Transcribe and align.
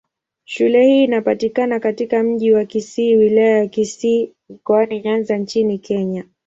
Shule 0.43 0.85
hii 0.85 1.03
inapatikana 1.03 1.79
katika 1.79 2.23
Mji 2.23 2.51
wa 2.51 2.65
Kisii, 2.65 3.15
Wilaya 3.15 3.57
ya 3.57 3.67
Kisii, 3.67 4.33
Mkoani 4.49 5.01
Nyanza 5.01 5.37
nchini 5.37 5.79
Kenya. 5.79 6.25